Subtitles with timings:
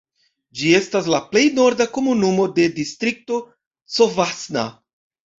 [0.59, 3.37] Ĝi estas la plej norda komunumo de distrikto
[3.99, 4.65] Covasna.